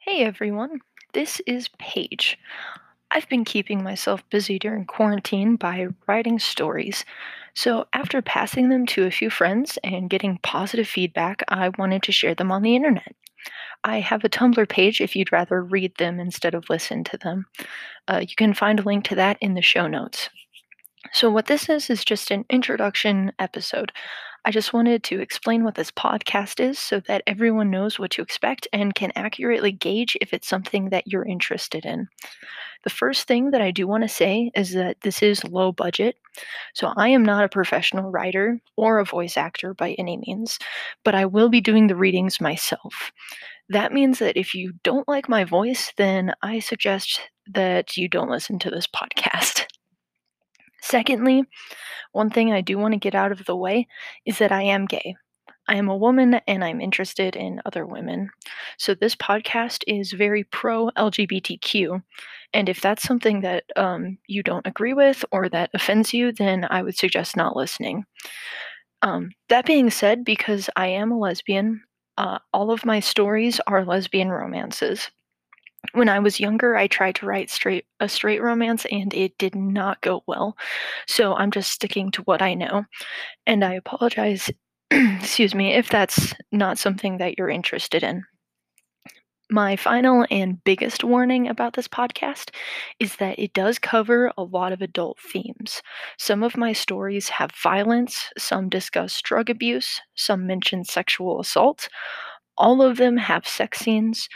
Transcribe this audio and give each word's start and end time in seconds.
Hey 0.00 0.22
everyone, 0.22 0.80
this 1.12 1.40
is 1.44 1.68
Paige. 1.80 2.38
I've 3.10 3.28
been 3.28 3.44
keeping 3.44 3.82
myself 3.82 4.22
busy 4.30 4.56
during 4.56 4.86
quarantine 4.86 5.56
by 5.56 5.88
writing 6.06 6.38
stories. 6.38 7.04
So, 7.54 7.86
after 7.92 8.22
passing 8.22 8.68
them 8.68 8.86
to 8.86 9.06
a 9.06 9.10
few 9.10 9.28
friends 9.28 9.76
and 9.82 10.08
getting 10.08 10.38
positive 10.44 10.86
feedback, 10.86 11.42
I 11.48 11.70
wanted 11.70 12.04
to 12.04 12.12
share 12.12 12.36
them 12.36 12.52
on 12.52 12.62
the 12.62 12.76
internet. 12.76 13.16
I 13.82 13.98
have 13.98 14.22
a 14.22 14.28
Tumblr 14.28 14.68
page 14.68 15.00
if 15.00 15.16
you'd 15.16 15.32
rather 15.32 15.62
read 15.62 15.96
them 15.96 16.20
instead 16.20 16.54
of 16.54 16.70
listen 16.70 17.02
to 17.04 17.18
them. 17.18 17.46
Uh, 18.06 18.20
you 18.20 18.36
can 18.36 18.54
find 18.54 18.78
a 18.78 18.84
link 18.84 19.04
to 19.06 19.16
that 19.16 19.36
in 19.40 19.54
the 19.54 19.62
show 19.62 19.88
notes. 19.88 20.30
So, 21.12 21.28
what 21.28 21.46
this 21.46 21.68
is, 21.68 21.90
is 21.90 22.04
just 22.04 22.30
an 22.30 22.44
introduction 22.48 23.32
episode. 23.40 23.90
I 24.48 24.50
just 24.50 24.72
wanted 24.72 25.04
to 25.04 25.20
explain 25.20 25.62
what 25.62 25.74
this 25.74 25.90
podcast 25.90 26.58
is 26.58 26.78
so 26.78 27.00
that 27.00 27.22
everyone 27.26 27.70
knows 27.70 27.98
what 27.98 28.12
to 28.12 28.22
expect 28.22 28.66
and 28.72 28.94
can 28.94 29.12
accurately 29.14 29.72
gauge 29.72 30.16
if 30.22 30.32
it's 30.32 30.48
something 30.48 30.88
that 30.88 31.06
you're 31.06 31.26
interested 31.26 31.84
in. 31.84 32.08
The 32.84 32.88
first 32.88 33.28
thing 33.28 33.50
that 33.50 33.60
I 33.60 33.70
do 33.70 33.86
want 33.86 34.04
to 34.04 34.08
say 34.08 34.50
is 34.56 34.72
that 34.72 35.02
this 35.02 35.22
is 35.22 35.44
low 35.44 35.70
budget. 35.70 36.16
So 36.72 36.94
I 36.96 37.10
am 37.10 37.26
not 37.26 37.44
a 37.44 37.50
professional 37.50 38.10
writer 38.10 38.58
or 38.78 39.00
a 39.00 39.04
voice 39.04 39.36
actor 39.36 39.74
by 39.74 39.92
any 39.98 40.16
means, 40.26 40.58
but 41.04 41.14
I 41.14 41.26
will 41.26 41.50
be 41.50 41.60
doing 41.60 41.86
the 41.86 41.94
readings 41.94 42.40
myself. 42.40 43.12
That 43.68 43.92
means 43.92 44.18
that 44.20 44.38
if 44.38 44.54
you 44.54 44.72
don't 44.82 45.06
like 45.06 45.28
my 45.28 45.44
voice, 45.44 45.92
then 45.98 46.32
I 46.40 46.60
suggest 46.60 47.20
that 47.52 47.98
you 47.98 48.08
don't 48.08 48.30
listen 48.30 48.58
to 48.60 48.70
this 48.70 48.86
podcast. 48.96 49.66
Secondly, 50.90 51.44
one 52.12 52.30
thing 52.30 52.52
I 52.52 52.60
do 52.60 52.78
want 52.78 52.92
to 52.94 52.98
get 53.00 53.14
out 53.14 53.32
of 53.32 53.44
the 53.46 53.56
way 53.56 53.86
is 54.26 54.38
that 54.38 54.52
I 54.52 54.62
am 54.62 54.86
gay. 54.86 55.16
I 55.68 55.76
am 55.76 55.88
a 55.88 55.96
woman 55.96 56.40
and 56.46 56.64
I'm 56.64 56.80
interested 56.80 57.36
in 57.36 57.60
other 57.66 57.86
women. 57.86 58.30
So 58.78 58.94
this 58.94 59.14
podcast 59.14 59.84
is 59.86 60.12
very 60.12 60.44
pro 60.44 60.90
LGBTQ. 60.96 62.02
And 62.54 62.68
if 62.68 62.80
that's 62.80 63.02
something 63.02 63.42
that 63.42 63.64
um, 63.76 64.18
you 64.26 64.42
don't 64.42 64.66
agree 64.66 64.94
with 64.94 65.24
or 65.30 65.48
that 65.50 65.70
offends 65.74 66.14
you, 66.14 66.32
then 66.32 66.66
I 66.70 66.82
would 66.82 66.96
suggest 66.96 67.36
not 67.36 67.56
listening. 67.56 68.04
Um, 69.02 69.30
that 69.48 69.66
being 69.66 69.90
said, 69.90 70.24
because 70.24 70.70
I 70.76 70.88
am 70.88 71.12
a 71.12 71.18
lesbian, 71.18 71.82
uh, 72.16 72.38
all 72.52 72.70
of 72.70 72.84
my 72.84 73.00
stories 73.00 73.60
are 73.66 73.84
lesbian 73.84 74.30
romances 74.30 75.10
when 75.92 76.08
I 76.08 76.18
was 76.18 76.40
younger, 76.40 76.76
I 76.76 76.86
tried 76.86 77.14
to 77.16 77.26
write 77.26 77.50
straight 77.50 77.86
a 78.00 78.08
straight 78.08 78.42
romance 78.42 78.84
and 78.90 79.12
it 79.14 79.38
did 79.38 79.54
not 79.54 80.00
go 80.00 80.22
well. 80.26 80.56
So 81.06 81.34
I'm 81.34 81.50
just 81.50 81.70
sticking 81.70 82.10
to 82.12 82.22
what 82.22 82.42
I 82.42 82.54
know. 82.54 82.84
And 83.46 83.64
I 83.64 83.74
apologize, 83.74 84.50
excuse 84.90 85.54
me, 85.54 85.74
if 85.74 85.88
that's 85.88 86.34
not 86.52 86.78
something 86.78 87.18
that 87.18 87.38
you're 87.38 87.48
interested 87.48 88.02
in. 88.02 88.24
My 89.50 89.76
final 89.76 90.26
and 90.30 90.62
biggest 90.62 91.04
warning 91.04 91.48
about 91.48 91.72
this 91.72 91.88
podcast 91.88 92.50
is 93.00 93.16
that 93.16 93.38
it 93.38 93.54
does 93.54 93.78
cover 93.78 94.30
a 94.36 94.42
lot 94.42 94.72
of 94.72 94.82
adult 94.82 95.18
themes. 95.20 95.80
Some 96.18 96.42
of 96.42 96.58
my 96.58 96.74
stories 96.74 97.30
have 97.30 97.52
violence, 97.52 98.30
some 98.36 98.68
discuss 98.68 99.22
drug 99.22 99.48
abuse, 99.48 100.02
some 100.16 100.46
mention 100.46 100.84
sexual 100.84 101.40
assault. 101.40 101.88
All 102.58 102.82
of 102.82 102.98
them 102.98 103.16
have 103.16 103.48
sex 103.48 103.78
scenes. 103.78 104.28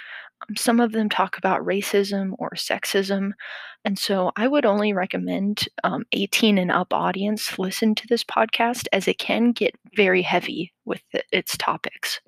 Some 0.57 0.81
of 0.81 0.93
them 0.93 1.09
talk 1.09 1.39
about 1.39 1.65
racism 1.65 2.33
or 2.39 2.51
sexism. 2.51 3.33
And 3.85 3.99
so 3.99 4.31
I 4.37 4.47
would 4.49 4.65
only 4.65 4.93
recommend 4.93 5.69
um, 5.85 6.05
18 6.13 6.59
and 6.59 6.71
up 6.71 6.93
audience 6.93 7.59
listen 7.59 7.95
to 7.97 8.07
this 8.09 8.25
podcast 8.25 8.87
as 8.93 9.09
it 9.09 9.19
can 9.19 9.53
get 9.53 9.75
very 9.97 10.23
heavy 10.23 10.73
with 10.85 11.03
the, 11.13 11.23
its 11.33 11.57
topics. 11.57 12.21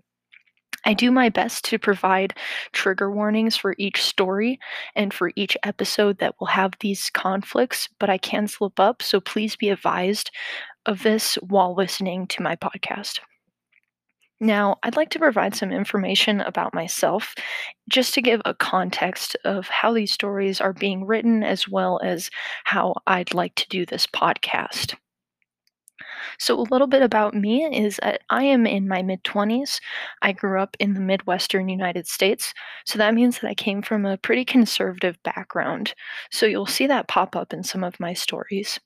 I 0.87 0.93
do 0.93 1.11
my 1.11 1.31
best 1.31 1.65
to 1.67 1.79
provide 1.79 2.35
trigger 2.73 3.11
warnings 3.11 3.57
for 3.57 3.75
each 3.79 4.03
story 4.03 4.59
and 4.95 5.15
for 5.15 5.33
each 5.35 5.57
episode 5.63 6.19
that 6.19 6.35
will 6.39 6.49
have 6.49 6.75
these 6.81 7.09
conflicts, 7.11 7.89
but 7.99 8.11
I 8.11 8.19
can 8.19 8.47
slip 8.49 8.79
up, 8.79 9.03
so 9.03 9.21
please 9.21 9.57
be 9.57 9.71
advised 9.71 10.31
of 10.85 11.03
this 11.03 11.37
while 11.37 11.75
listening 11.75 12.27
to 12.29 12.43
my 12.43 12.57
podcast. 12.57 13.21
Now, 14.41 14.77
I'd 14.83 14.97
like 14.97 15.11
to 15.11 15.19
provide 15.19 15.55
some 15.57 15.73
information 15.73 16.41
about 16.41 16.75
myself 16.75 17.35
just 17.89 18.15
to 18.15 18.23
give 18.23 18.41
a 18.45 18.55
context 18.55 19.37
of 19.45 19.69
how 19.69 19.93
these 19.93 20.13
stories 20.13 20.61
are 20.61 20.73
being 20.73 21.05
written, 21.07 21.43
as 21.43 21.69
well 21.69 22.01
as 22.03 22.31
how 22.65 22.95
I'd 23.07 23.35
like 23.35 23.55
to 23.57 23.69
do 23.69 23.87
this 23.87 24.07
podcast. 24.07 24.95
So, 26.39 26.59
a 26.59 26.63
little 26.71 26.87
bit 26.87 27.03
about 27.03 27.35
me 27.35 27.65
is 27.65 27.99
that 28.03 28.23
I 28.31 28.45
am 28.45 28.67
in 28.67 28.89
my 28.89 29.03
mid 29.03 29.25
20s. 29.25 29.81
I 30.23 30.33
grew 30.33 30.61
up 30.61 30.77
in 30.81 30.95
the 30.95 31.01
Midwestern 31.01 31.69
United 31.69 32.07
States. 32.07 32.55
So, 32.87 32.99
that 32.99 33.15
means 33.15 33.39
that 33.41 33.49
I 33.49 33.55
came 33.55 33.83
from 33.83 34.05
a 34.07 34.17
pretty 34.19 34.45
conservative 34.45 35.23
background. 35.23 35.95
So, 36.31 36.47
you'll 36.47 36.67
see 36.67 36.87
that 36.87 37.09
pop 37.09 37.37
up 37.37 37.53
in 37.53 37.63
some 37.63 37.85
of 37.85 37.99
my 38.01 38.13
stories. 38.15 38.79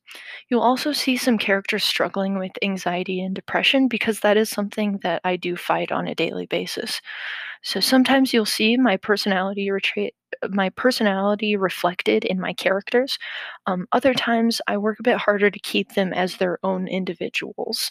You'll 0.50 0.62
also 0.62 0.92
see 0.92 1.16
some 1.16 1.38
characters 1.38 1.84
struggling 1.84 2.38
with 2.38 2.52
anxiety 2.62 3.20
and 3.22 3.34
depression 3.34 3.88
because 3.88 4.20
that 4.20 4.36
is 4.36 4.50
something 4.50 4.98
that 5.02 5.20
I 5.24 5.36
do 5.36 5.56
fight 5.56 5.92
on 5.92 6.06
a 6.08 6.14
daily 6.14 6.46
basis. 6.46 7.00
So 7.62 7.80
sometimes 7.80 8.32
you'll 8.32 8.46
see 8.46 8.76
my 8.76 8.96
personality 8.96 9.70
retreat 9.70 10.14
my 10.50 10.70
personality 10.70 11.56
reflected 11.56 12.24
in 12.24 12.40
my 12.40 12.52
characters. 12.52 13.18
Um, 13.66 13.86
other 13.92 14.14
times 14.14 14.60
I 14.66 14.76
work 14.76 14.98
a 15.00 15.04
bit 15.04 15.16
harder 15.16 15.50
to 15.50 15.58
keep 15.60 15.94
them 15.94 16.12
as 16.12 16.36
their 16.36 16.58
own 16.62 16.88
individuals. 16.88 17.90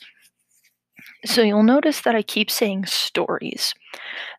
So 1.25 1.41
you'll 1.41 1.63
notice 1.63 2.01
that 2.01 2.15
I 2.15 2.21
keep 2.21 2.49
saying 2.49 2.85
stories. 2.85 3.73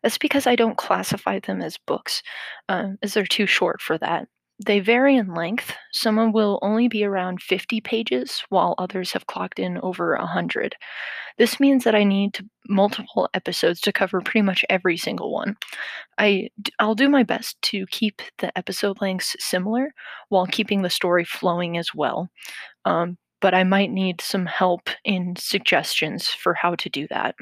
That's 0.03 0.17
because 0.17 0.47
I 0.47 0.55
don't 0.55 0.77
classify 0.77 1.39
them 1.39 1.61
as 1.61 1.77
books, 1.77 2.21
uh, 2.67 2.89
as 3.01 3.13
they're 3.13 3.25
too 3.25 3.47
short 3.47 3.81
for 3.81 3.97
that. 3.99 4.27
They 4.65 4.81
vary 4.81 5.15
in 5.15 5.33
length. 5.33 5.73
Some 5.93 6.33
will 6.33 6.59
only 6.61 6.89
be 6.89 7.05
around 7.05 7.41
50 7.41 7.79
pages, 7.79 8.43
while 8.49 8.75
others 8.77 9.13
have 9.13 9.27
clocked 9.27 9.57
in 9.57 9.77
over 9.79 10.17
100. 10.17 10.75
This 11.37 11.61
means 11.61 11.85
that 11.85 11.95
I 11.95 12.03
need 12.03 12.39
multiple 12.67 13.29
episodes 13.33 13.79
to 13.81 13.93
cover 13.93 14.19
pretty 14.19 14.41
much 14.41 14.65
every 14.69 14.97
single 14.97 15.31
one. 15.31 15.55
I, 16.17 16.49
I'll 16.79 16.95
do 16.95 17.07
my 17.07 17.23
best 17.23 17.61
to 17.63 17.85
keep 17.87 18.21
the 18.39 18.55
episode 18.57 18.99
lengths 18.99 19.35
similar 19.39 19.93
while 20.27 20.45
keeping 20.45 20.81
the 20.81 20.89
story 20.89 21.23
flowing 21.23 21.77
as 21.77 21.95
well. 21.95 22.29
Um, 22.83 23.17
but 23.41 23.53
I 23.53 23.63
might 23.63 23.91
need 23.91 24.19
some 24.19 24.45
help 24.45 24.89
in 25.05 25.35
suggestions 25.37 26.27
for 26.27 26.53
how 26.53 26.75
to 26.75 26.89
do 26.89 27.07
that. 27.09 27.35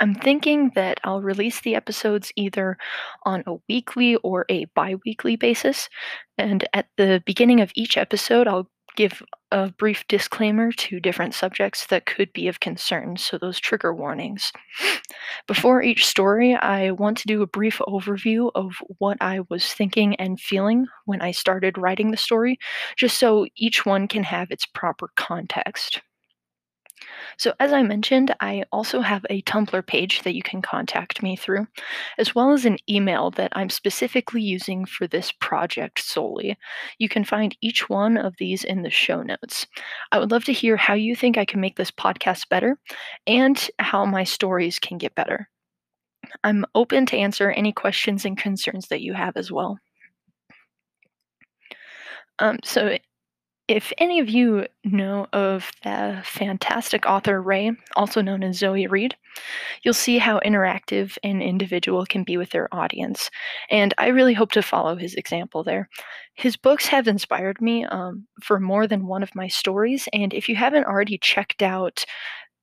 I'm 0.00 0.14
thinking 0.14 0.72
that 0.74 0.98
I'll 1.04 1.22
release 1.22 1.60
the 1.60 1.74
episodes 1.74 2.32
either 2.36 2.76
on 3.24 3.42
a 3.46 3.56
weekly 3.68 4.16
or 4.16 4.44
a 4.48 4.66
bi 4.74 4.96
weekly 5.04 5.36
basis. 5.36 5.88
And 6.36 6.66
at 6.74 6.86
the 6.96 7.22
beginning 7.24 7.60
of 7.60 7.72
each 7.74 7.96
episode, 7.96 8.48
I'll 8.48 8.68
give 8.96 9.22
a 9.50 9.70
brief 9.72 10.06
disclaimer 10.08 10.72
to 10.72 11.00
different 11.00 11.34
subjects 11.34 11.86
that 11.86 12.06
could 12.06 12.32
be 12.32 12.48
of 12.48 12.60
concern, 12.60 13.16
so 13.16 13.38
those 13.38 13.58
trigger 13.58 13.94
warnings. 13.94 14.52
Before 15.46 15.82
each 15.82 16.06
story, 16.06 16.54
I 16.54 16.90
want 16.92 17.18
to 17.18 17.26
do 17.26 17.42
a 17.42 17.46
brief 17.46 17.78
overview 17.86 18.50
of 18.54 18.74
what 18.98 19.18
I 19.20 19.40
was 19.48 19.72
thinking 19.72 20.14
and 20.16 20.40
feeling 20.40 20.86
when 21.04 21.20
I 21.20 21.32
started 21.32 21.78
writing 21.78 22.10
the 22.10 22.16
story, 22.16 22.58
just 22.96 23.18
so 23.18 23.46
each 23.56 23.84
one 23.84 24.08
can 24.08 24.24
have 24.24 24.50
its 24.50 24.66
proper 24.66 25.10
context. 25.16 26.00
So, 27.38 27.52
as 27.60 27.72
I 27.72 27.82
mentioned, 27.82 28.34
I 28.40 28.64
also 28.72 29.00
have 29.00 29.24
a 29.28 29.42
Tumblr 29.42 29.86
page 29.86 30.22
that 30.22 30.34
you 30.34 30.42
can 30.42 30.62
contact 30.62 31.22
me 31.22 31.36
through, 31.36 31.66
as 32.18 32.34
well 32.34 32.52
as 32.52 32.64
an 32.64 32.78
email 32.88 33.30
that 33.32 33.52
I'm 33.54 33.70
specifically 33.70 34.42
using 34.42 34.84
for 34.84 35.06
this 35.06 35.32
project 35.32 36.00
solely. 36.00 36.56
You 36.98 37.08
can 37.08 37.24
find 37.24 37.56
each 37.60 37.88
one 37.88 38.16
of 38.16 38.34
these 38.38 38.64
in 38.64 38.82
the 38.82 38.90
show 38.90 39.22
notes. 39.22 39.66
I 40.12 40.18
would 40.18 40.30
love 40.30 40.44
to 40.44 40.52
hear 40.52 40.76
how 40.76 40.94
you 40.94 41.16
think 41.16 41.36
I 41.36 41.44
can 41.44 41.60
make 41.60 41.76
this 41.76 41.90
podcast 41.90 42.48
better 42.48 42.78
and 43.26 43.70
how 43.78 44.04
my 44.04 44.24
stories 44.24 44.78
can 44.78 44.98
get 44.98 45.14
better. 45.14 45.48
I'm 46.42 46.64
open 46.74 47.06
to 47.06 47.16
answer 47.16 47.50
any 47.50 47.72
questions 47.72 48.24
and 48.24 48.36
concerns 48.36 48.88
that 48.88 49.02
you 49.02 49.12
have 49.14 49.36
as 49.36 49.52
well. 49.52 49.78
Um, 52.38 52.58
so, 52.64 52.98
if 53.66 53.92
any 53.96 54.20
of 54.20 54.28
you 54.28 54.66
know 54.84 55.26
of 55.32 55.70
the 55.84 56.20
fantastic 56.24 57.06
author 57.06 57.40
Ray, 57.40 57.72
also 57.96 58.20
known 58.20 58.42
as 58.42 58.58
Zoe 58.58 58.86
Reed, 58.86 59.16
you'll 59.82 59.94
see 59.94 60.18
how 60.18 60.38
interactive 60.40 61.16
an 61.24 61.40
individual 61.40 62.04
can 62.04 62.24
be 62.24 62.36
with 62.36 62.50
their 62.50 62.72
audience. 62.74 63.30
And 63.70 63.94
I 63.96 64.08
really 64.08 64.34
hope 64.34 64.52
to 64.52 64.62
follow 64.62 64.96
his 64.96 65.14
example 65.14 65.64
there. 65.64 65.88
His 66.34 66.56
books 66.56 66.86
have 66.88 67.08
inspired 67.08 67.60
me 67.62 67.86
um, 67.86 68.26
for 68.42 68.60
more 68.60 68.86
than 68.86 69.06
one 69.06 69.22
of 69.22 69.34
my 69.34 69.48
stories. 69.48 70.08
And 70.12 70.34
if 70.34 70.48
you 70.48 70.56
haven't 70.56 70.86
already 70.86 71.16
checked 71.16 71.62
out 71.62 72.04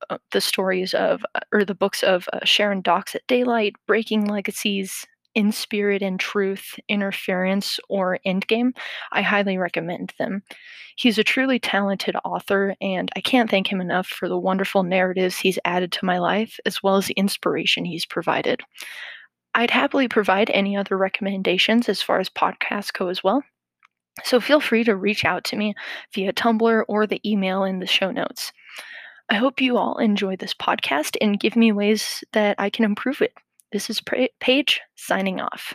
uh, 0.09 0.17
the 0.31 0.41
stories 0.41 0.93
of, 0.93 1.23
uh, 1.33 1.39
or 1.51 1.65
the 1.65 1.75
books 1.75 2.03
of 2.03 2.27
uh, 2.31 2.39
Sharon 2.43 2.81
Docks 2.81 3.15
at 3.15 3.25
Daylight, 3.27 3.73
Breaking 3.87 4.25
Legacies, 4.25 5.05
in 5.35 5.51
Spirit 5.51 6.01
and 6.01 6.19
Truth, 6.19 6.79
Interference, 6.87 7.79
or 7.89 8.19
Endgame, 8.25 8.75
I 9.11 9.21
highly 9.21 9.57
recommend 9.57 10.13
them. 10.17 10.43
He's 10.95 11.17
a 11.17 11.23
truly 11.23 11.59
talented 11.59 12.15
author, 12.23 12.75
and 12.81 13.09
I 13.15 13.21
can't 13.21 13.49
thank 13.49 13.71
him 13.71 13.81
enough 13.81 14.07
for 14.07 14.27
the 14.27 14.37
wonderful 14.37 14.83
narratives 14.83 15.37
he's 15.37 15.59
added 15.65 15.91
to 15.93 16.05
my 16.05 16.19
life, 16.19 16.59
as 16.65 16.83
well 16.83 16.97
as 16.97 17.07
the 17.07 17.13
inspiration 17.13 17.85
he's 17.85 18.05
provided. 18.05 18.61
I'd 19.53 19.71
happily 19.71 20.07
provide 20.07 20.49
any 20.51 20.77
other 20.77 20.97
recommendations 20.97 21.89
as 21.89 22.01
far 22.01 22.19
as 22.19 22.29
podcasts 22.29 22.93
go 22.93 23.07
as 23.07 23.23
well. 23.23 23.43
So 24.23 24.39
feel 24.39 24.59
free 24.59 24.83
to 24.83 24.95
reach 24.95 25.25
out 25.25 25.43
to 25.45 25.55
me 25.55 25.73
via 26.13 26.33
Tumblr 26.33 26.83
or 26.87 27.07
the 27.07 27.21
email 27.29 27.63
in 27.63 27.79
the 27.79 27.87
show 27.87 28.11
notes. 28.11 28.51
I 29.29 29.35
hope 29.35 29.61
you 29.61 29.77
all 29.77 29.97
enjoy 29.97 30.35
this 30.35 30.53
podcast 30.53 31.15
and 31.21 31.39
give 31.39 31.55
me 31.55 31.71
ways 31.71 32.23
that 32.33 32.55
I 32.59 32.69
can 32.69 32.83
improve 32.83 33.21
it. 33.21 33.33
This 33.71 33.89
is 33.89 34.01
Paige 34.39 34.81
signing 34.95 35.39
off. 35.39 35.73